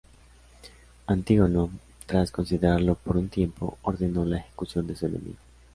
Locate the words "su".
4.95-5.05